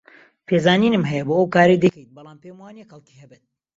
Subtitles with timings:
[0.47, 3.43] پێزانینم هەیە بۆ ئەو کارەی دەیکەیت، بەڵام پێم وانییە کەڵکی هەبێت.